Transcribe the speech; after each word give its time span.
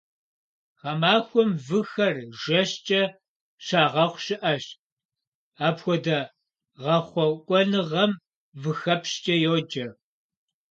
Гъэмахуэм 0.79 1.49
выхэр 1.65 2.15
жэщкӏэ 2.41 3.01
щагъэхъу 3.65 4.21
щыӏэщ, 4.23 4.65
апхуэдэ 5.67 6.19
гъэхъуэкӏуэныгъэм 6.81 8.11
выхэпщкӏэ 8.61 9.35
йоджэ. 9.43 9.87